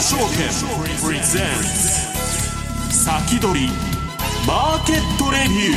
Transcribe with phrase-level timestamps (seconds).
[0.00, 0.24] 証券
[1.04, 1.44] プレゼン
[2.88, 3.68] ツ先取り
[4.46, 5.76] マーケットレビュ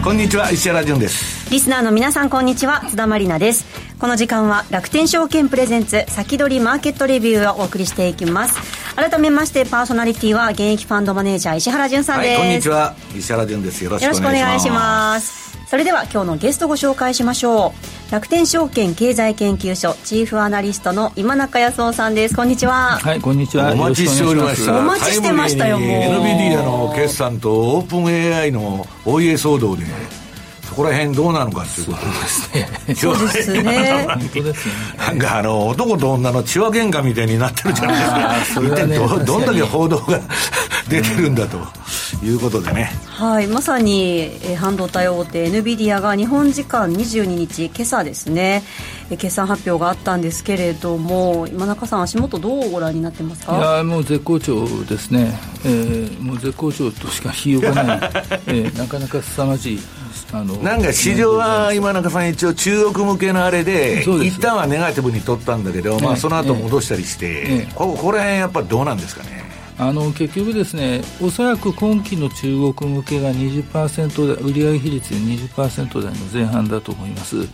[0.00, 0.04] ー。
[0.04, 1.50] こんにちは石原潤です。
[1.50, 2.82] リスナーの皆さんこんにちは。
[2.90, 3.64] 津田まりなです。
[3.98, 8.60] この時間は楽天証券プレゼンツ先取りマーケットレビューをお送りしていきます。
[8.94, 12.94] 改めましてパーソナリティは現役ファンドマネージャー石原潤さんです、はい、こんにちは。
[13.16, 13.82] 石原潤です。
[13.82, 17.72] よろしくお願いしますそれでは今日のゲストご紹介しましょ
[18.08, 18.12] う。
[18.12, 22.34] 楽天証券経済研究所チーフアナリストの今中康夫さんです。
[22.34, 22.98] こんにちは。
[22.98, 23.72] はいこんにちは。
[23.72, 25.88] お待ちしておりましたお待ちしてましたよもう。
[25.88, 29.84] NVIDIA の決算とオープン AI のお家騒動で
[30.68, 32.94] そこら辺どうなのかっていうことですね。
[32.96, 34.06] そうですね。
[34.08, 34.74] 本当ですね。
[34.98, 38.60] なんかあの、男と女の血は喧嘩みたいになってるじゃないですか。
[38.60, 40.20] 一体ど、どんだけ報道が
[40.90, 41.58] 出てるんだと。
[42.22, 48.62] いうことでね、はい、まさに、え半導体大手 NVIDIA が日本時間22日今朝ですね。
[49.10, 53.56] え決算発表があったんですけれども今中さん足元どうご覧になってますか？
[53.56, 58.00] いやもう絶好調ですね、えー、もう絶好調としか言いようがない、
[58.48, 59.80] えー、なかなか凄まじい
[60.32, 69.49] あのなんか市場は今中さん一応中国向けのあれで一旦はネガティブに取ったんだけど、まあ、その後戻したりして、えええ、ここら辺やっぱどうなんですかね？
[69.80, 77.46] あの結局ですね、おそらく今期の中国向けが20%売上比率で20%台の前半だと思います、うん、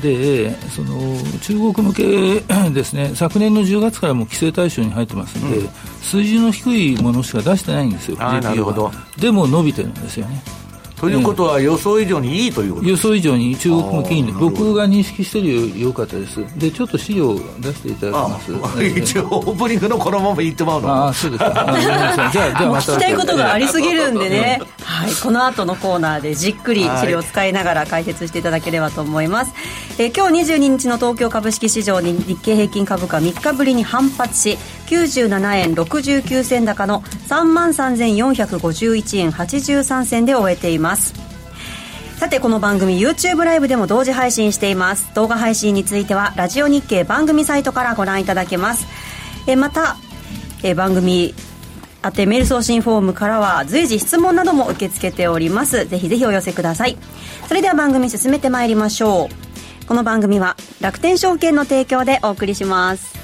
[0.00, 0.98] でその
[1.42, 5.68] 中国向けですね、昨年の10月からも規制対象に入ってますので、うん、
[6.00, 8.90] 数字の低いものしか出してないんですよ、GPU は。
[9.18, 10.63] でも伸びてるんですよね。
[10.96, 16.40] ということは予想以上にいいということ予想以上に中国向けに僕が認識しているよかったです。
[16.58, 18.84] でちょっと資料を出していただきます。
[18.84, 22.92] 一応オープニングのこのまま言ってまうのあそうですかじゃあじゃあまた。
[22.92, 24.60] 聞きたいことがありすぎるんでね。
[24.82, 29.54] はいこの後のコーナーでじっくり資料を使いながら解説していただければと思います、
[29.98, 34.58] え今日22日の東京株式市場に日経平均株価3日ぶりに反発し
[34.94, 41.14] 97円69銭高の3万3451円83銭で終えています。
[42.16, 45.12] さてこの番組 YouTube ライブでも同時配信しています。
[45.14, 48.86] 動画配信についてはラジオ日経番組サイトからご覧いただけます。
[49.46, 49.96] えまた
[50.62, 51.34] え番組
[52.02, 55.86] 宛てメール送信フォームからは随時質問なども受け付けております。
[55.86, 56.96] ぜひぜひお寄せください。
[57.48, 59.28] それでは番組進めてまいりましょ
[59.82, 59.86] う。
[59.86, 63.23] この番組は楽天証券の提供でお送りします。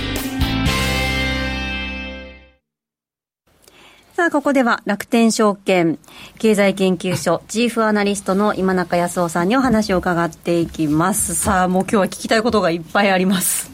[4.21, 5.97] さあ、ここでは楽天証券
[6.37, 11.33] 経済研究所チーフアナリストの今中康夫さんにお話を伺っていきます。
[11.33, 13.71] さあ、もう今日は聞きたいことがいっぱいあります。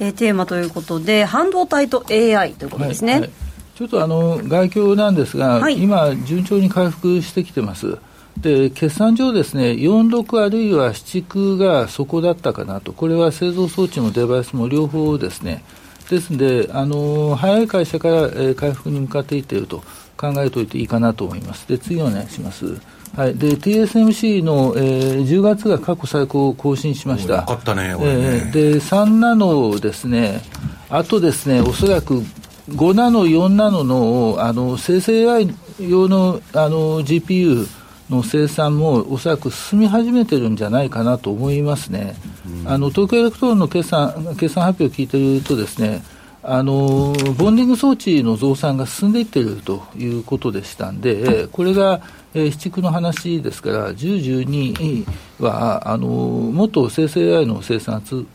[0.00, 3.12] えー、テーマということで、半導体と AI ということですね。
[3.12, 3.30] はいはい、
[3.76, 7.98] ちょっとあの、外況なんですが、はい、今、順調に回復してきてます。
[8.36, 15.62] で決算上ですね、46あるいは7区がそこだったかなと、これは製造装置もデバイスも両方ですね、
[16.10, 19.82] ですので、あの早い会社から、えー、回復に向かっていっていると
[20.16, 21.66] 考えておいていいかなと思います。
[21.68, 22.76] で次お願いします。
[23.16, 27.36] はい、で TSMC の、えー、10月が過去最高を更新しました。
[27.36, 30.42] よかったね、ねえー、で3ナノですね、
[30.88, 32.22] あとですね、おそらく
[32.70, 37.66] 5ナノ、4ナノのあの生成 AI 用のあの GPU、
[38.10, 42.14] の生産もおそらく進み始めてるんじゃないかなと思いますね。
[42.62, 46.02] うん、あの東京エレクトロンの決算決算発表を聞いてるとですね、
[46.42, 52.00] あのボンディング装置の増産が進んでいっているということでしたんで、これが、
[52.34, 55.06] えー、市区の話ですから、10、12
[55.38, 58.26] はあのもっと生成 AI の生産つ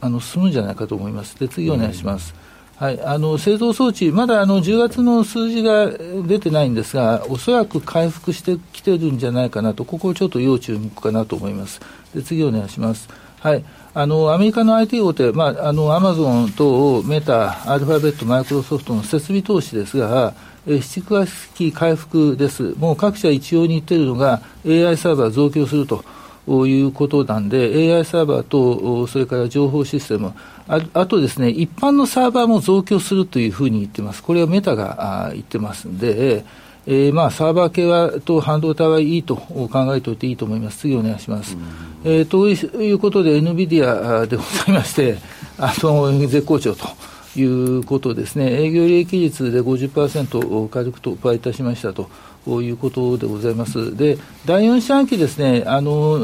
[0.00, 1.38] あの進むんじゃないかと思います。
[1.38, 2.34] で次お願いします。
[2.34, 2.49] うん、
[2.80, 5.90] はい、あの製造装置、まだあの10月の数字が
[6.26, 11.82] 出てないんですが、おそらく回復してきてるんじゃないかなと、ここをちょっと要注目かなと思います。
[12.14, 13.10] で次お願いします。
[13.40, 20.32] はいあのアメリカの IT 大手、まあ、あのアマゾン等、メタ、アルファベット、マイクロソフトの設備投資ですが、
[20.66, 26.02] え7月期回復です、もう各社一様に言っているのが、AI サーバー増強すると。
[26.66, 30.32] いうことなんで、AI サーバーと、それから情報システム、
[30.68, 34.22] ああとですね、一般のサーバーも増強するというふうに言ってます。
[34.22, 36.44] これはメタがあ言ってますんで、
[36.86, 40.78] えー、まあサーバー系はと半導体はいいと考えておいていいと思います。
[40.78, 41.56] 次お願いします。
[42.04, 45.18] えー、ということで、NVIDIA でございまして、
[45.58, 46.86] あの絶好調と。
[47.40, 52.08] いうことですね、営業利益率で50%軽く突破いたしましたと
[52.62, 53.96] いうことでございます。
[53.96, 56.18] で、第4四半期ですね、あの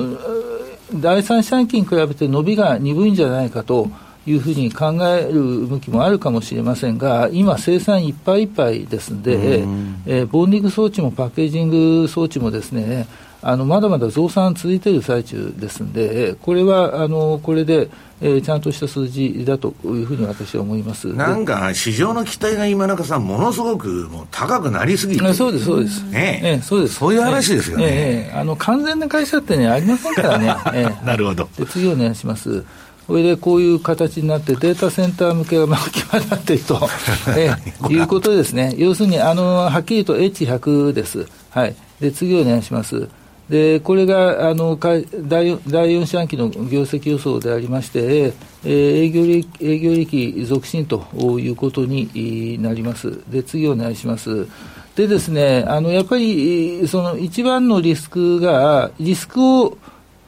[0.94, 3.88] 第3四半期に比べて伸びが鈍いんじゃないかと。
[4.28, 9.60] いうふうに考える向きもあるかもしれませんが、今、生産いっぱいいっぱいですので、
[10.04, 11.68] えー、ボンディング装置もパッケージン
[12.02, 13.06] グ装置もですね、
[13.48, 17.88] あのまだまだ増産続いている最中ですので、これはあのこれで、
[18.20, 21.06] えー、ちゃんとした数字だというふうに私は思います。
[21.14, 26.54] なんか、市場の期待が今中さん、ものすごくもう高くなりすぎてそうです、そうです、ねえ。
[26.54, 26.94] ー、そうです。
[26.94, 31.48] そういう話ですよね、えー、あの完全な会社ってね、ありませんからね、 えー、なるほど。
[31.56, 32.64] で次お願いします。
[33.06, 36.88] それでこういう形になって、データセンター向けが巻きまなっていると、
[37.38, 37.52] え
[37.88, 43.08] いうことですね、要するにあのはっきりと H100 です、はい、で次お願いします。
[43.48, 48.32] でこれがあの第第4四半期の業績予想でありまして、
[48.64, 51.06] えー、営業利営業利益続伸と
[51.38, 53.20] いうことになります。
[53.30, 54.48] で次お願いします。
[54.96, 59.76] でですね、あのやっぱりその一番のリスクが、リスクを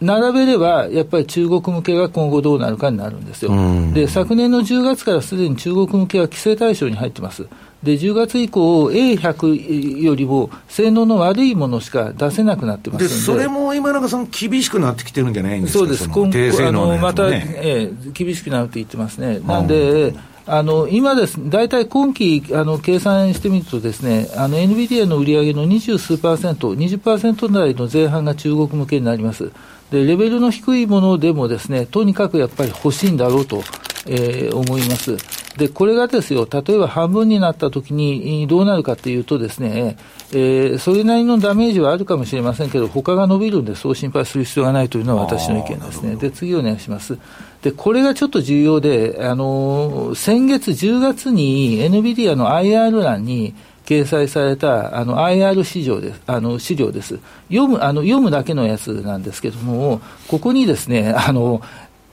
[0.01, 3.51] 並べれば、やっぱり中国向けが今後どうなるかになるんですよ。
[3.95, 7.47] で、昨年の10月からすでに中国向けは規制対象に入ってます。
[7.83, 15.79] で、10月以降、A100 よりも性能の悪いものしか出せなくなってますでそれも今中さん、厳しくなってきてるんじゃないんですか？
[15.81, 19.41] そうです、今後、あのまた、えー、厳しくなるって言ってますね。
[19.47, 20.15] なんで、
[20.51, 29.53] あの今です、大体今期あの計算してみるとですね、あの NVIDIA の売り上げの二十数パーセント、20%台の前半が中国向けになります。
[29.93, 33.63] で、レベルの低いものでもですね、とにかくやっぱり欲しいんだろうと、
[34.07, 35.17] えー、思います。
[35.59, 39.99] で、これがですよ、例えば半分になったときにどうなるかというとですね、
[40.31, 46.15] えー、それなりのダメージはあるかもしれませんけど、他が伸びるんで、そう心配する必要がないというのは私の意見ですね。
[46.15, 47.19] で、次お願いします。
[47.61, 53.53] で、これがちょっと重要で、あのー、先月10月に NVIDIA の IR 欄に、
[53.89, 57.19] 掲載されたあの IR 資料ですあの資料です。
[57.49, 61.63] 読むあの読むだけのやつなんですけども、ここにですね、あの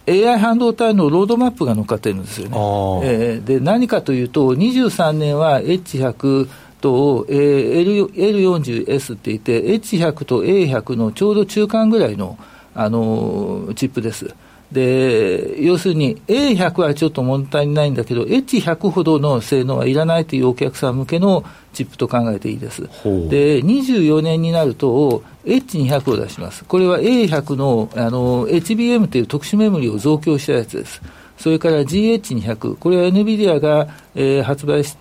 [0.07, 2.55] AI 半導体のロードマップが載っかってるんですよね。
[3.03, 6.47] えー、で何かというと、23年は H100
[6.79, 12.37] と、えー、L40S って言って、H100 と A100 のちょうど中間ぐらいの
[12.75, 14.35] あのチップです。
[14.71, 22.81] で要するに A100 はちょっと問題ないんだけど H100 ほどの性能はいらないというお客さん向けのチップと考えていいです。
[22.81, 22.87] で
[23.63, 26.65] 24年になると H200 を出します。
[26.65, 31.01] これは A100 のあの HBM という特殊メモリを増強したやつです。
[31.37, 34.95] それから GH200、これは NVIDIA が、えー、発売し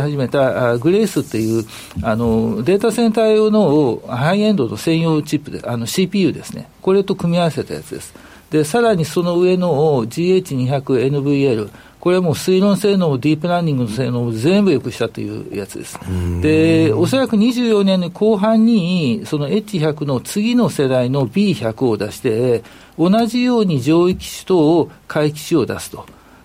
[0.00, 1.64] 始めたあグレースっていう
[2.02, 6.68] あのデータセンター用のハイエンドの専用チップで、あの CPU ですね。
[6.80, 8.14] これと組み合わせたやつです。
[8.50, 11.70] で、さらにその上の GH200NVL、
[12.04, 15.98] これはもう推論性能、ディープラーニングの性能を全部良くしたというやつです。
[16.42, 22.62] で、おそらく24年の後半に、その H100 の次の世代の B100 を出して、
[22.98, 26.04] 同じように上位機種と回帰種を出すと。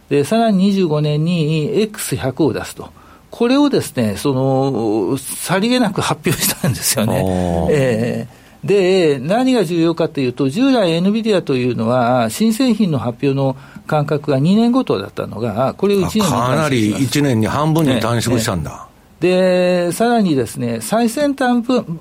[0.09, 2.89] で、さらに25年に X100 を出すと。
[3.29, 7.67] これをですね、その、さりげなく発表したんですよね。
[7.69, 13.55] えーで、何が重要かというと、従来 NVIDIA というのは、新製品の発表の
[13.87, 18.87] 間隔が2年ごとだったのが、これを1年にかなり1年に半分に短縮したんだ。
[19.21, 21.99] ねね、で、さらにですね、最先端分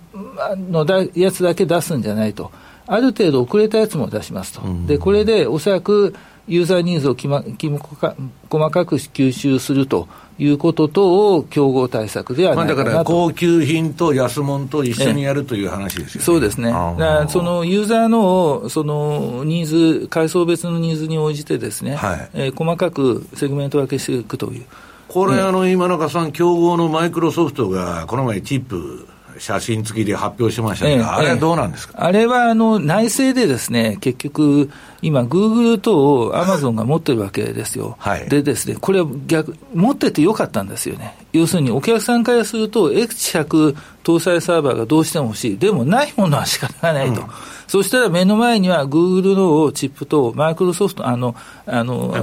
[0.71, 2.51] のやつだけ出すんじゃないと。
[2.89, 4.63] ある程度遅れたやつも出しますと。
[4.87, 6.15] で、これでおそらく、
[6.49, 16.25] ユーザーニーズをき、ま、き細かく吸収するということとを競合対策ではないかなと、まあ、だから高級品と安物と一緒にやるという話ですよね。
[16.25, 16.71] そうですね。
[16.71, 19.67] だそのユーザーのそのニー
[20.01, 24.65] ズ、階層別のニーズに応じてですね、はい、えー、細かくセグメント分けしていくという。
[25.09, 29.07] これ、あの、今中さん、競合のマイクロソフトが、この前チップ、
[29.39, 34.71] 写真付きで発表しましたけど、ええ、あれはどうなんですか、あれはあの内政でですね、結局、
[35.03, 37.97] 今、グーグルとアマゾンが持ってるわけですよ。
[37.99, 41.17] はい、でですね、これは逆、持っててよかったんですよね。
[41.33, 45.59] 要するに、お客さんからすると、X100 搭載サーバーがどうしても欲しい。
[45.59, 47.21] でも、ないものは仕方がないと。
[47.21, 47.29] うん
[47.69, 51.37] そしたら目の前にはグーグルのチップとマイクロソフト、あの、
[51.67, 52.15] あの、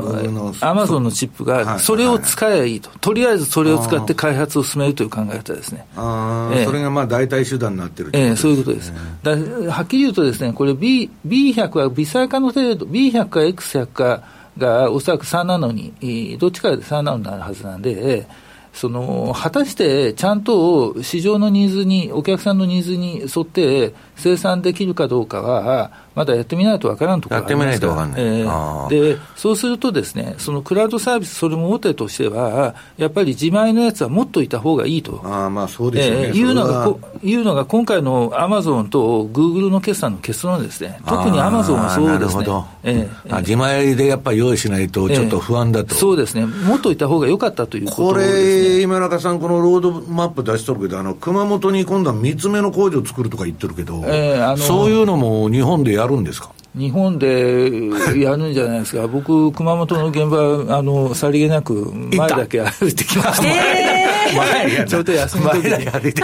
[0.60, 2.90] アマゾンのチップが、それを使えばいいと。
[3.00, 5.86] とりあえずそれを使って開発を進めるという考え方ですね。
[5.96, 8.92] あえー、それがまあ代替手段になってるええそういうことです。
[9.22, 9.32] だ
[9.72, 14.24] はっきり言うとですね、これ B、B100 は微細化の程度、B100 か X100 か
[14.58, 18.45] がおそらく3ナノに、どっちかで3ナノになるはずなんで、えー
[18.76, 35.22] その果たしてちゃんと市場のニーズに、お客さんのニーズに沿って生産できるかどうかは、まだやってみないとわからんところがありますから、えー、でそうするとですね、そのクラウドサービス、それも大手としては、やっぱり自前のやつは持っといた方がいいと。
[35.26, 42.46] あまあそうですね、えー、いうのがこいうのが今回のアマゾンとグーグルの決算の結論ですね、特にアマゾンはそうですね。
[42.84, 56.52] えー、自前でやっぱり用意しないと、ちょっと不安だと、えー、そうですね、持っといた方が良かったということです、ね、これ、今中さん、このロードマップ出しとるけど、あの熊本に今度は3つ目の工場を作るとか言ってるけど、えー、あのそういうのも日本でやるんですか？
[56.78, 57.72] 日本で
[58.20, 66.22] やるんじゃないですか、 僕、熊本の現場、あのさりげなく前だけ歩いてきました、えー、ちょっと休み時に歩いて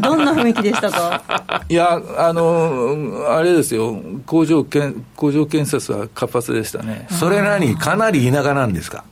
[0.00, 1.62] どんな雰囲気でしたか？
[1.68, 3.96] いや、あのあれですよ。
[4.26, 7.06] 工場けん、工場建設は活発でしたね。
[7.10, 9.04] それ何、かなり田舎なんですか？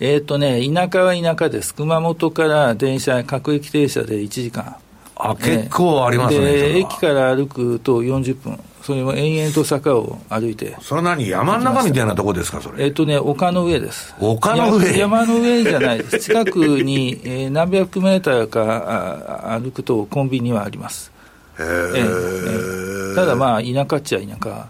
[0.00, 4.76] えっ、とね、田舎は田舎です、熊本から電車、各駅停車で1時間。
[5.14, 8.58] あ結構ありますね、駅から歩くと40分。
[8.82, 10.74] それも延々と坂を歩いて。
[10.80, 11.28] それ何？
[11.28, 12.86] 山の中みたいなとこですか、それ？
[12.86, 14.14] えっとね、丘の上です。
[14.18, 14.98] 丘の上？
[14.98, 16.18] 山の上じゃないです。
[16.32, 21.12] 近くに、えー、何百メーターかあ歩くとコンビニはあります。
[21.58, 24.66] へえー、ただまあ、田舎っちゃ田舎。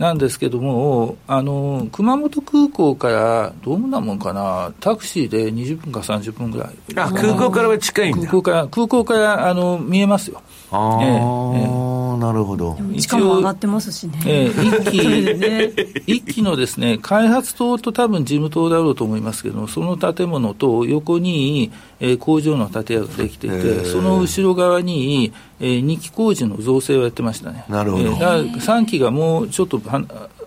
[0.00, 6.70] なんですけども、あの熊本空港からどんなもんかな、タクシーで20分か30分ぐらい。
[6.96, 10.40] あ空港からは近いんだ空港から空港からあの見えますよ。
[10.72, 12.78] ああ、えー、なるほど。
[12.98, 14.20] しかも上がってますしね。
[14.24, 27.64] えー、一期、ね、一期のですね、開発棟と多分事務棟だろうと思いますけど、その建物と横に、えー、工場の建屋ができていて、その後ろ側に、えー、2期工事の造成をやってましたね。
[27.68, 28.04] なるほど。
[28.04, 29.80] えー、だから3期がもうちょっと、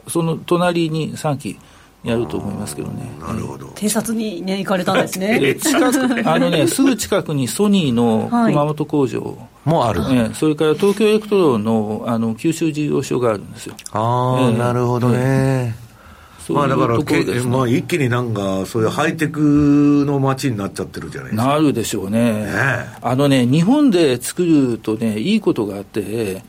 [0.07, 1.57] その隣に3期。
[2.03, 3.09] やると思いますけどね。
[3.19, 3.67] なるほど。
[3.67, 5.55] 偵察にね、行かれたんですね。
[5.59, 13.75] 近く、 あのね、すぐ近くにソニーの熊本工場、もある、ね、それから東京エレクトロのあの九州事業所があるんですよ。
[13.93, 15.75] ああ、えー、なるほどね。
[16.49, 17.03] まあだから、ね、
[17.45, 21.47] まあ、一気になんか、そういうハイテクの街になっちゃってるじゃないですか。
[21.47, 22.19] なるでしょうね。
[22.19, 22.49] ね
[23.01, 26.43] あのね、日本で作るとね、いいことがあって、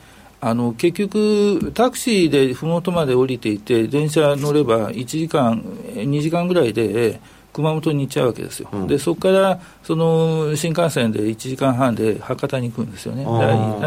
[0.47, 5.63] あの結局、タクシーでふもとまで降りていて、電車乗れば1時間、
[5.95, 7.19] 2時間ぐらいで
[7.55, 13.25] 熊本に行っちゃうわけですよ、うん、でそこからその新幹線で1時間半で博多に行くんですよね、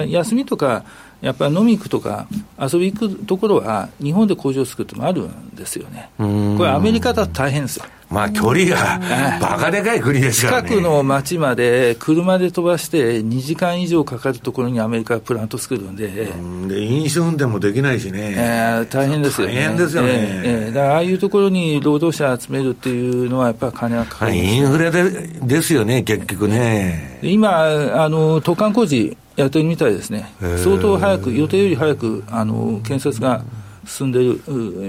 [0.10, 0.84] 休みとか、
[1.22, 2.28] やっぱり飲み行くとか、
[2.60, 6.24] 遊び行くところは、日本で工場を作ってもあるんですよね、こ
[6.64, 7.86] れ、アメリカだと大変ですよ。
[8.10, 9.00] まあ、距離が
[9.42, 16.68] バカでかい国ですから、ね、近くの町まで車で飛ばして、2時間以上かかるところにアメリカはプラント作るんで、ん。
[16.70, 25.04] で飲酒運転もできないしね、えー、大変ですよね、大変ですよね、えー、だからああいうところに労働者集めるっていうのは、やっぱり金はかかる、インフレで
[25.44, 27.20] ですよね、結局ね。
[27.22, 30.32] 今あの、投管工事やってるみたいですね、
[30.64, 33.44] 相当早く、予定より早くあの建設が
[33.86, 34.40] 進んでる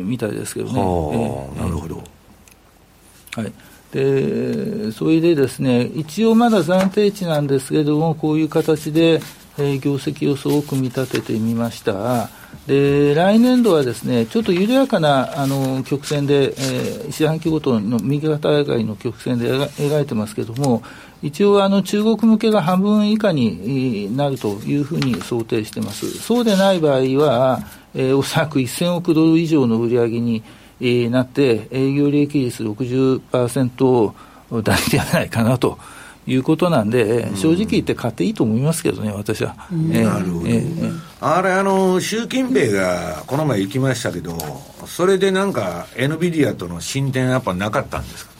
[0.04, 0.75] みたいですけどね。
[1.60, 2.17] なるほど
[3.38, 3.52] はい、
[3.92, 9.21] でそれでですね、一応まだ暫定値なんですけれども、こういう形で、
[9.59, 12.30] えー、業績予想を組み立ててみました。
[12.66, 20.83] で来年度はですねちょっと緩やかなあの曲線で、えー、四半期ごとの右肩上がりの曲線で描いてますけども、
[21.23, 26.11] 一応あの、中国向けが半分以下になるというふうに想定してます。
[26.18, 27.61] そうでない場合は、
[27.95, 30.42] えー、おそらく1000億ドル以上の売り上げに
[31.11, 34.12] なって、営業利益率60%
[34.62, 35.78] 台ではないかなと
[36.26, 39.56] いうことなんで、正直言って買っていいと思いますけどね、私は。
[39.70, 40.47] なるほど。
[40.49, 44.37] えー、あれ、あの、習近平がこの前行きましたけど、
[44.87, 48.32] それでなんか、NVIDIA との進展やっぱなかったんですか？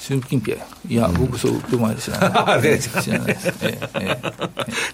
[0.00, 0.56] 習近平？
[0.88, 2.30] いや、うん、僕そううまい知らない。
[2.80, 4.18] 知らないです、ええ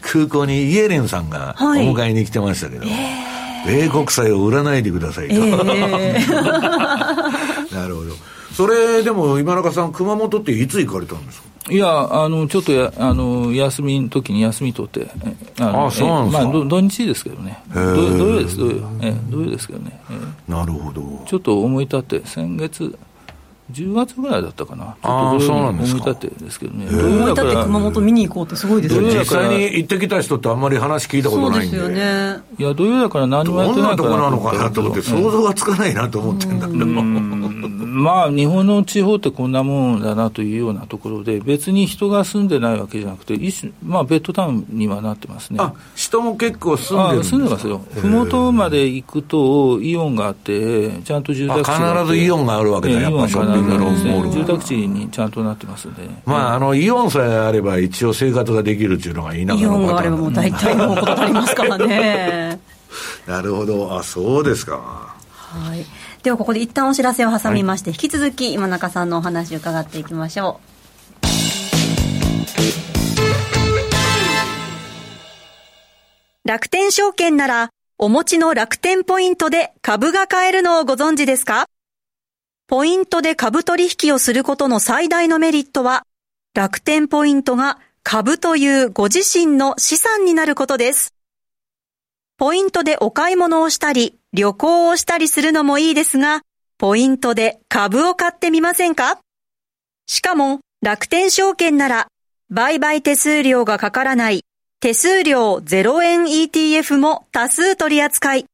[0.00, 6.26] 空港にイエレンさんがお迎えに来てましたけど、はい米国債を売らないでくださいと、えー、
[7.74, 8.10] なるほど
[8.52, 11.48] それでも今中さん熊本っていつ行かれたんですか？
[11.72, 15.08] いや、あの、ちょっとや、あの、休みの時に休み取って、
[15.60, 16.48] ああ、そうなんですか？
[16.52, 17.58] まあ、土日ですけどね。
[17.72, 18.82] 土曜です、土曜。
[19.00, 19.98] え土曜ですけどね。
[20.46, 21.22] なるほど。
[21.26, 22.96] ちょっと思い立って、先月、
[23.72, 29.18] 10月ぐらいだったかな、ちょっと思い立てですけどね、思い立って熊本見に行こうってすごいですよね。
[29.18, 31.78] 実際に行ってきた人ってあんまり話聞いたことないんで。
[31.78, 32.42] そうですよね。
[32.58, 36.84] いや、土曜だから何もやってないどんなとこなのかなと思って、想像がつかないなと思ってんだけど。
[37.94, 45.58] まあ、日本の地方ってこんなもんだなというようなところで、別に人が住んでないわけじゃなくて、一種まあ、ベッドタウンにはなってますね。
[45.60, 47.80] あ人も結構住んでる住んでますよ。
[47.94, 62.58] ふもとまで行くと、イオンがあって、ちゃんと住宅地が必ずイオンがあるわけだ、やっぱショッピングモール住宅地にちゃんとなってますんで、ね、まあ、あのイオンさえあれば、一応生活ができるっていうのが田舎のイオンがあればもう大体のことありますからね。
[63.26, 65.14] なるほど、あそうですか。
[65.54, 65.84] はい、
[66.22, 70.74] ではここで一旦お知らせを挟みまして、はい、引き続き今中さんのお話を伺っていきましょう。
[76.48, 81.66] 楽天証券ならお持ちの楽天ポイントで株が買えるのをご存知ですか？
[82.66, 86.06] ポイントで株取引をすることの最大のメリットは、
[86.54, 91.12] 楽天ポイントが株というご自身の資産になることです。
[92.38, 96.40] ポイントでお買い物をしたり、旅行をしたりするのもいいですが、
[96.78, 99.18] ポイントで株を買ってみませんか？
[100.06, 102.06] しかも、楽天証券なら、
[102.48, 104.42] 売買手数料がかからない、
[104.80, 108.46] 手数料0円 ETF も多数取り扱い。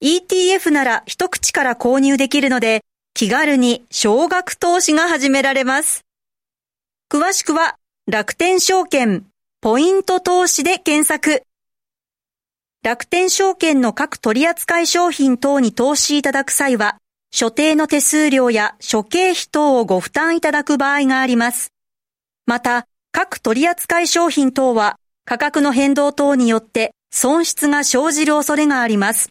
[0.00, 2.82] ETF なら一口から購入できるので、
[3.14, 6.04] 気軽に少額投資が始められます。
[7.10, 9.26] 詳しくは楽天証券
[9.60, 11.42] ポイント投資で検索。
[12.82, 16.96] 楽天証券の各取扱商品等に投資いただく際は、
[17.30, 21.72] 所定の手数料や諸経費等をご負担いただく場合があります。
[22.46, 29.30] また、各取扱商品等は価格の変動等によって損失が生じる恐れがあります。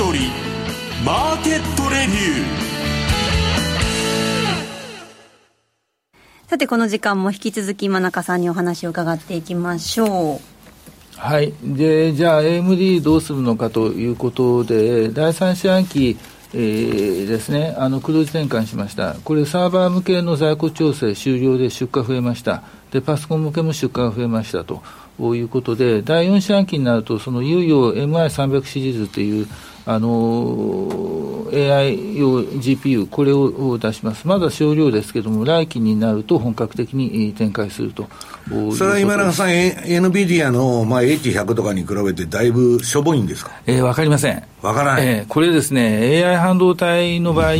[0.00, 0.24] 先取り
[1.04, 2.60] マーケットレビュー。
[6.48, 10.40] さてこの時間も引き続き真中さんにお話を伺っていきましょう。
[11.18, 11.52] はい。
[11.62, 16.16] でじゃあ AMD どうするのかということで第三四半期
[16.52, 24.82] えー、ですね、あの黒字転換しました、これ、サーバー向けの在庫調整終了で出荷増えました、でパソコン向けも出荷が増えましたと
[25.36, 29.46] いうことで、第4四半期になると、そのいよいよ MI300 シリーズという、
[29.92, 38.08] あの AI 用 GPU、これを出します、まだ少量ですけれども、来期になると本格的に展開すると。
[38.76, 44.44] それは今永さん、NVIDIA の、まあ、H100 とかに比べて、だいぶしょぼいんですか、えー、分かりません。
[44.62, 47.54] 分からない、えー、これですね、AI 半導体の場合、あ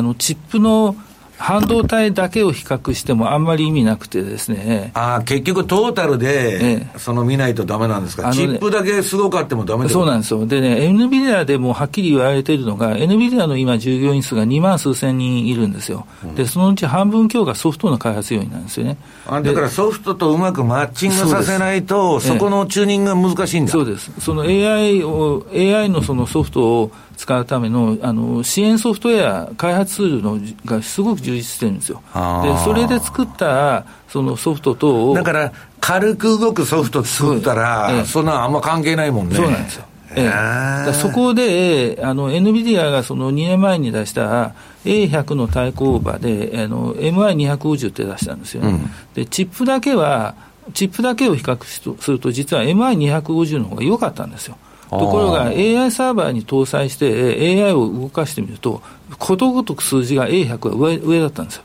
[0.00, 0.94] のチップの
[1.44, 4.92] 半導体だけを比較してもあんまり意味なくてですね。
[4.94, 10.46] ああ、結局トータルで、その見ないとダメなんですか、ね、チップだけすごくあってもダメそうなんですよ。
[10.46, 16.06] でね、NVIDIA でもはっきり言われているのが、NVIDIA の今従業員数が2万数千人いるんですよ。
[16.24, 18.96] うん、で、そのうち半分強がソフトの開発要員なんですよね。
[19.26, 23.72] あだからソフトとうまくマッチングさせないと、そこのチューニングが難しいんだ。
[23.72, 24.10] そうです。
[24.18, 32.02] その AI を、AI のそのソフトを使うためのあの支援ソフトウェア、開発ツールのがすごく充実してるんですよ。
[32.42, 35.14] で、それで作ったそのソフト等を。
[35.14, 39.36] だから、軽く動くソフト作ったら、そ,、ええ、そんなあんま関係ないもんね。
[39.36, 39.84] そうなんですよ。
[40.16, 40.30] え
[40.88, 50.34] え、そこで、あの、NVIDIA がその2年前に出した A100 の対抗馬で、あの、MI250 って出したんですよね、うん、で、チップだけは、
[50.72, 51.62] チップだけを比較
[52.00, 54.56] すると、実は MI250 の方が良かったんですよ。
[54.90, 58.82] ところが AI サーバーに搭載して AI を動かしてみると、
[59.18, 61.62] ことごとく数字が A100 は上上だったんですよ。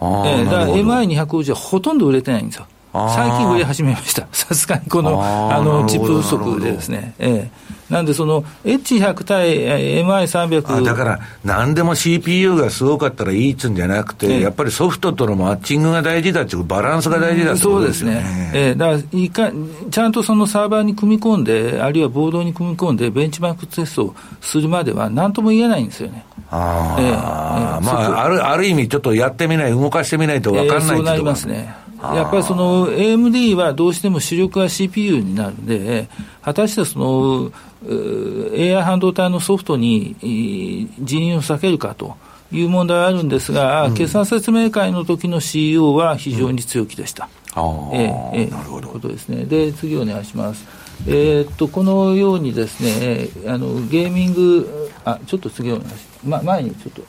[0.00, 2.66] えー、だから MI250 はほとんど売れてないんですよ。
[2.92, 4.26] 最近売れ始めました。
[4.32, 7.14] さすがにこの、あの、チップ不足でですね。
[7.18, 9.58] ええなんでその H100 対
[10.04, 18.16] MI300 だから何でも CPU がすごかったらいいっつうんじゃなくて、えやっぱりソフトとのマッチングが大事だっていうバランスが大事だってことですよね。
[18.16, 18.52] そうですね。
[18.54, 19.52] えー、だからいか
[19.90, 26.24] ちゃんとそのサーバーに組み込んで、あるいはボードに組み込んでベンチマークテストをするまでは何とも言えないんですよね。
[26.50, 27.14] ああ、えー、えー、
[27.80, 31.87] まああるある意味ちょっとやってみない、動かしてみないと分かんない、えー、そうなりますね。
[32.00, 36.08] やっぱりその AMD はどうしても主力は CPU になるんで、
[36.42, 37.52] 果たしてその
[37.84, 40.16] AI 半導体のソフトに
[41.00, 42.16] 人員を避けるかと
[42.52, 47.28] いう問題はあるんですが、うん、決算説明会の時の CEO は非常に強気でした。
[47.56, 47.60] う
[47.92, 48.88] ん、えええなるほど。
[48.88, 49.44] ことですね。
[49.44, 50.66] で、次お願いします。
[51.06, 56.08] えー、っと、このようにですね、あのゲーミング、あ、ちょっと次お願いします。
[56.24, 57.02] ま、前にちょっと、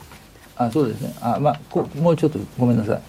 [0.56, 1.14] あ、そうですね。
[1.20, 3.02] あ、まあ、こもうちょっとごめんなさい。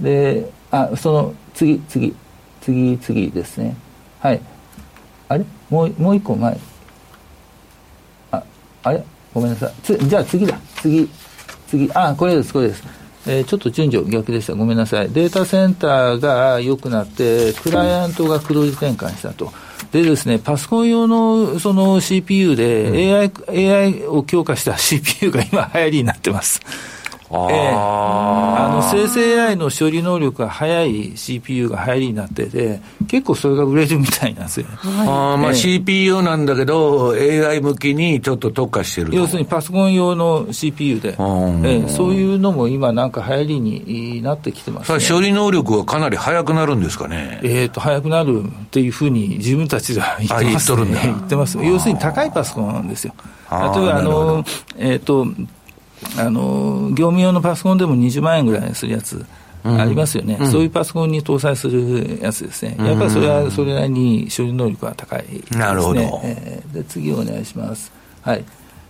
[0.00, 2.14] で、あ、その次、次、
[2.60, 3.76] 次、次ですね。
[4.20, 4.40] はい。
[5.28, 5.44] あれ？
[5.70, 6.58] もう、もう一個前。
[8.30, 8.42] あ、
[8.82, 9.04] あれ？
[9.34, 9.72] ごめんなさい。
[9.82, 10.58] つ、じゃあ次だ。
[10.76, 11.08] 次、
[11.68, 11.90] 次。
[11.94, 12.82] あ、これです、これです。
[13.26, 14.54] えー、ちょっと順序逆でした。
[14.54, 15.10] ごめんなさい。
[15.10, 19.52] データセンターが良くなって、クライアントが黒字転換したと。
[19.92, 26.60] でですね、パソコン用のその CPU で AI,、うん、AI を強化した CPU が今流行りになってます。
[27.32, 27.54] あえ。
[27.54, 47.40] ー、あの生成 AI の処理能力が速い CPU が流行りになってて、結構それが売れるみたいなんですよ、はい、あまあ、CPU なんだけど、AI 向きにちょっと特化してる要するにパソコン用の CPU で、えー、そういうのも今、なんか流行りになってきてます、ね、処理能力はかなり速くなるんですかね。
[47.42, 51.58] えーと、速くなるっていうふうに自分たちが言ってます、ね、 言ってます。
[51.62, 53.14] 要するに高いパソコンなんですよ。
[53.50, 54.44] 例えばあの、
[54.76, 55.26] えーと
[56.18, 59.24] あの業務用のパソコンでも20万円ぐらいするやつ。
[59.64, 65.60] ありますよね、うん、そういうパソコンに搭載するやつですね、やっぱりそれはそれなりに処理能力は高いですね。
[65.60, 67.92] なるほど、えー、で次お願いします。
[68.22, 68.44] はい。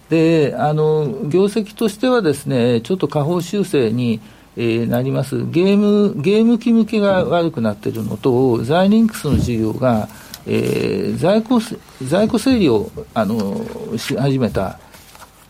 [0.09, 4.20] であの業績としてはですね、ちょっと下方修正に、
[4.57, 10.09] えー、なります、ゲームゲーム機向けが悪くなっているのと、ザイリンクスの事業が、
[10.46, 11.61] えー、在庫
[12.03, 13.62] 在庫整理をあの
[13.98, 14.79] し始めた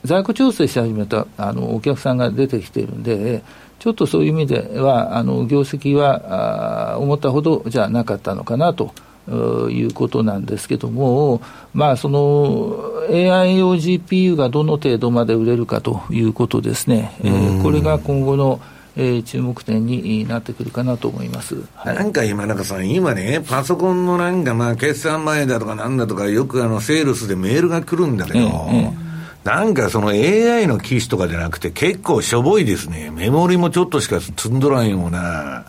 [0.04, 3.42] 在庫調整し始めたあのお客さんが出てきているんで、
[3.78, 8.92] ちょっとそういう意味では、あの業績はあ思ったほどじゃなかったのかなと。
[9.28, 11.40] いうことなんですけども、
[11.74, 18.60] まあ、その AI 用 GPU がどの程度まで売れるかということですね、えー、これが今後の
[18.94, 29.01] えー、注目点になってくるかなと思います、はい、なんか今中さん、今ね、パソコンのなんか、まあ、決算前だとかなんだとか、よくあのセールスでメールが来るんだけど、えー
[29.44, 33.10] なんかその AI の機種とかじゃなくて結構しょぼいですね。
[33.10, 35.64] メモリもちょっとしか積んどらんような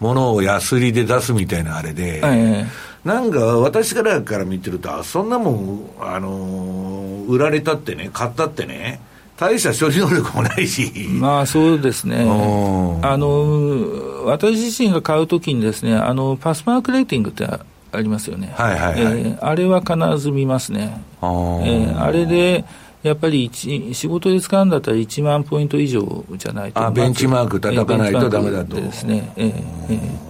[0.00, 2.22] ものを安売りで出すみたいなあれで、
[3.04, 9.00] なんか私からから見てると、そんなもん、あの売られたってね、買ったってね、
[9.36, 10.90] 大した処理能力もないし。
[11.08, 12.22] まあそうですね。
[13.02, 17.60] あの、私自身が買うときにですね、あの、パスマークレーティングってあ
[18.00, 18.52] りますよね。
[18.56, 19.20] はいはいはい。
[19.20, 21.02] えー、あれは必ず見ますね。
[21.20, 21.26] あ,、
[21.62, 22.64] えー、あれで、
[23.02, 28.76] やっぱり仕事で使うんだったら1万ポイント以上じゃないとあベンチマーク叩かないとだめだと。
[28.76, 29.52] ですね、え
[29.90, 30.28] え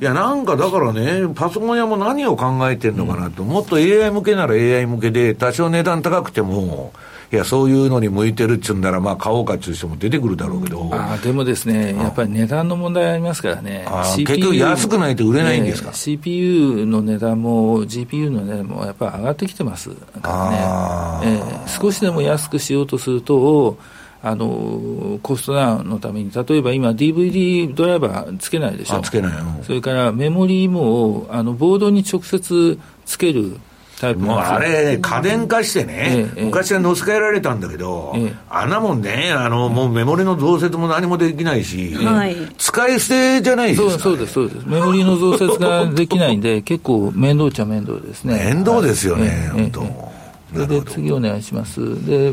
[0.00, 6.92] いやなんかだからね、パソコン屋も何を考えてるのかなと、うん、もっと AI 向けなら AI 向けで、多少値段高くても、
[7.34, 10.88] いや、そういうのに向いてるっつうんなら、まあ、買おうかっていう人も出てくるだろうけど。
[10.92, 13.86] あでもですね、やっぱり値段の問題ありますからね。
[14.16, 21.40] 結局安くないと売れないんですか、ね、?CPU の値段も GPU の値段もやっぱり上がってきてますからね。
[21.40, 23.76] えー、少しでも安くしようとすると、
[24.22, 29.32] あのコストダウンのために、例えば今、DVD ドライバーつけないでしょ、つけない
[29.64, 33.58] それからメモリーもあのボードに直接つける
[34.16, 41.96] もうあれ、家電化してね、ええ、昔は乗せ替えられたんだけど、え、あんなもんね、あのもうメモリの増設も何もできないし、
[42.58, 48.34] 使い捨てじゃないですか、ね、そうです、そうです、メモリの増設ができないんで、 結構面倒っちゃ面倒ですね。
[48.34, 50.14] 面倒ですよね、本当。
[50.66, 51.80] で次お願いします。
[52.06, 52.32] で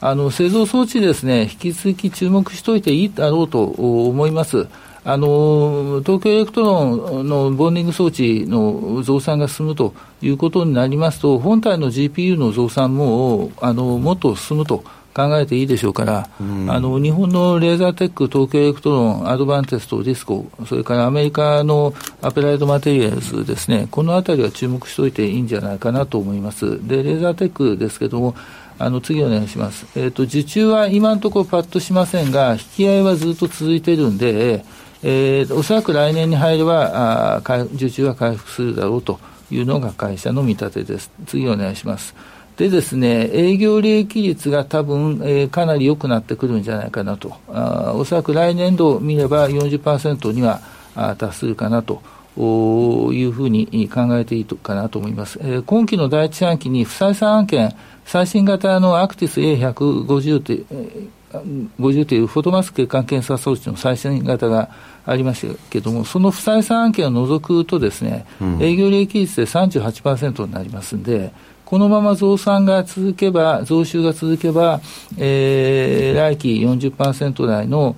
[0.00, 4.66] あの製造装置ですね、引き続き注目しておいていいだろうと思います。
[5.04, 14.84] あの東京エレクトロンのボンディング装置の増産が進むということになりますと、本体の GPU の増産もあのもっと進むと。
[15.12, 26.86] 考えていいでしょうから、うん、あの日本のレーザーテック、東京エレクトロン、アドバンテスト、ディスコ、それからアメリカのアプライドマテリアルズですね、このあたりは注目しておいていいんじゃないかなと思います。
[26.86, 28.36] で、レーザーテックですけども、
[28.78, 29.86] あの次お願いします。
[29.96, 34.64] えっ、ー、と、受注は今のところパッとしませんが、引き合いはずっと続いているんで、
[35.02, 39.18] えー、おそらく来年に入ればあ受注は回復するだろうと
[39.50, 41.10] いうのが会社の見立てです。
[41.26, 42.14] 次お願いします。
[42.56, 47.32] でですね、営業利益率が多分、えー、かなり良くなってくるんじゃないかなと。
[47.48, 50.60] あおそらく来年度を見れば40%には
[50.94, 52.02] あ達するかなと。
[52.36, 55.38] いうふうに考えていいかなと思います。
[55.42, 60.52] えー、今期の第一四半期に不採算案件、最新型のアクティス A150 と、
[61.32, 64.70] 50というフォトマスク血管検査装置の最新型が
[65.06, 71.32] ありましたけれども、その不採算案件を除くとですね、うん、営業利益率で38%になりますんで、
[71.64, 74.80] このまま増産が続けば、増収が続けば、
[75.18, 77.94] えー、来期40%台の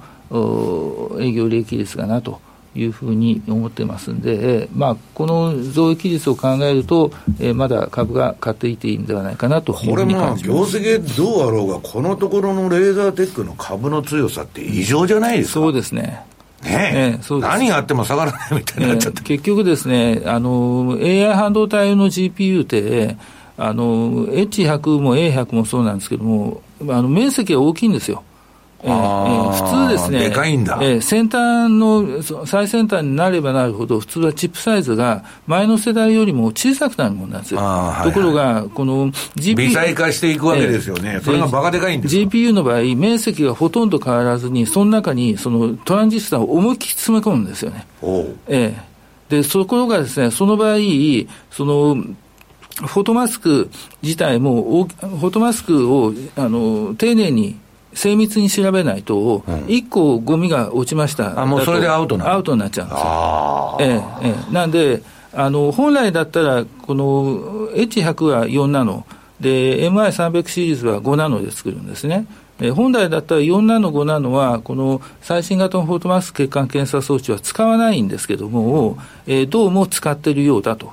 [1.19, 2.41] 営業利益率かなと。
[2.75, 15.53] いうふうに思ってますんで、えー、まあ、この増益率を考えると、えー、まだ株が買っていていいんではないかなとこれまあ、業績どうあろうが、このところのレーザーテックの株の強さって異常じゃないですか？
[15.55, 16.25] そうですね。
[16.63, 23.17] ねえ、そうです何があっても下がらないみたいになっちゃって、えー、結局ですね、あの、AI 半導体の GPU って、
[23.59, 28.23] あの、H100 も A100 もそうなんですけども、あの、面積が大きいんですよ。
[28.85, 37.61] えー、普通ですね、でかいんだ、えー、先端の最先端になればなるほど、普通はチップサイズが前の世代よりも小さくなるものなんですよ。
[37.61, 39.57] はいはい、ところが、この GPU。
[39.57, 47.87] 微細化していくわけですよね、えー、それがバカでかいんです GPU の場合、面積がほとんど変わらずに、その中にそのトランジスタを思いっきり詰め込むんですよね。
[48.49, 50.79] えー、で、そこがですね、その場合、
[51.53, 51.97] その、
[52.75, 53.71] フォトマスク
[54.03, 57.57] 自体も、フォトマスクをあの丁寧に
[57.95, 63.77] 精密に調べないと、1個ゴミが落ちましたあもうそれでアウトなアウトになっちゃうんですよ。
[63.81, 65.03] ええええ、なんで
[65.35, 69.07] あの、本来だったら、この H100 は4ナノ、
[69.41, 72.27] で、MI300 シリーズは5ナノで作るんですね。
[72.61, 80.93] え本来だったら4ナノ、5ナノは、この最新型のフォートマス血管検査装置は使わないんですけども、えー、どうも使っているようだと。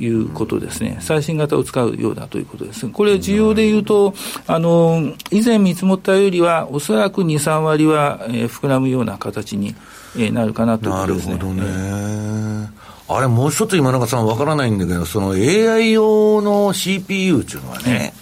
[0.00, 2.88] いうことですね、最新型を使うようだということです。
[2.88, 4.14] これ、需要でいうと、
[4.46, 9.74] あの以前見積もったよりは、おそらく2、3割は、えー、膨らむような形に、
[10.16, 11.32] えー、なるかなということですね。
[11.34, 12.70] なるほどね。
[13.08, 18.14] あれ、もう一つ今中さんわからないんだけど、その AI 用の CPU っていうのはね、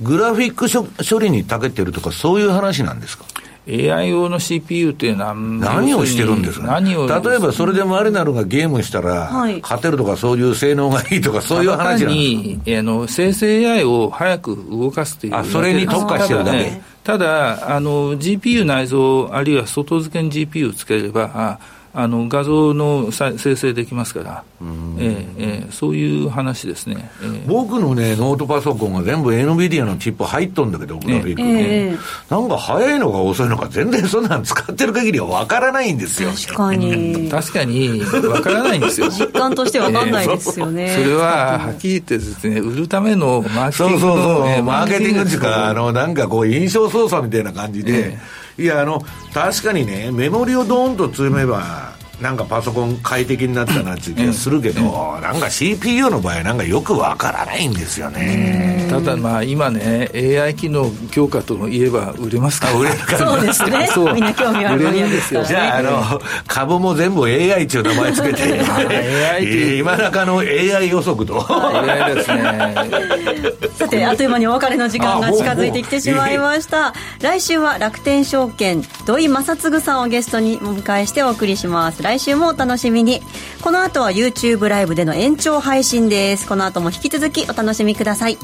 [0.00, 0.66] グラフィック
[1.04, 3.24] 処理に長けてるとか、そういう話なんですか？
[3.68, 9.30] AI 用の CPU っていうのは何をしてるんですか、何を例えばそれでマリナルがゲームしたら、
[9.62, 16.80] 勝てるとか、そういう性能がいいとか、そういう話なんにあの生成 AI を早く動かすというあそれに特化してるだけ？
[17.04, 21.58] ただ、あの GPU 内蔵、あるいは外付けに GPU つければ、
[22.00, 31.98] あの画像の生成できますから、えー、えー、そういう話ですね、えー、僕のね、ノートパソコンが全部 NVIDIA のチップ入っとんだけど、グラフィックね、えー、
[32.30, 36.30] なんか早いのか遅いのか、全然そんなん使ってる限りは分からないんですよ。
[36.30, 37.26] 確かに。
[37.34, 39.08] 確かに、分からないんですよ。
[39.10, 40.94] 実感として分かんないですよね。
[40.94, 48.16] それは、はっきり言ってですね、売るためのマーケティングそうそうそう、マーケティングっていうか、あの、なんかこう、印象操作みたいな感じで、
[48.58, 49.00] いや、あの、
[49.32, 54.82] 確かにね、メモリをドーンと積めば、なんかパソコン快適になったなっていう気がするけど、
[55.20, 58.88] なんか CPU の場合なんかよくわからないんですよね。
[58.90, 63.86] ただまあ今ね、AI 機能強化といえば売れますか売れるかそうですね。
[63.94, 65.46] そうみんな興味ある分野ですよ、ね。
[65.46, 68.42] じゃあ、あの、株も全部 AI っていう名前つけて、
[69.32, 71.46] AI 今中の AI 予測と。
[71.48, 72.74] AI ですね。
[73.76, 76.94] さて、あっという間にお別れの時間が近づいてきてしまいました。
[77.20, 82.02] 来週は楽天証券、土井正嗣さんをゲストにお迎えしてお送りします。
[82.08, 83.20] 来週もお楽しみに。
[83.60, 86.48] この後は YouTube ライブでの延長配信です。
[86.48, 88.38] この後も引き続きお楽しみください。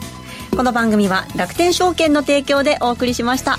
[0.54, 3.56] この番組は楽天証券の提供でお送りしました。